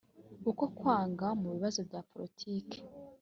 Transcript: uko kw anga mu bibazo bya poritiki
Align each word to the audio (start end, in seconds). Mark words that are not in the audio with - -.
uko 0.49 0.63
kw 0.77 0.85
anga 0.99 1.27
mu 1.39 1.47
bibazo 1.55 1.79
bya 1.87 2.01
poritiki 2.09 2.79